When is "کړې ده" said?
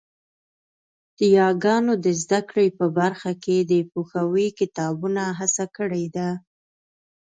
5.77-6.29